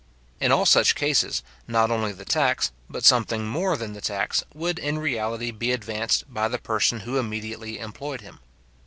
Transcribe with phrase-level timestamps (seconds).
[0.39, 4.79] In all such cases, not only the tax, but something more than the tax, would
[4.79, 8.39] in reality be advanced by the person who immediately employed him.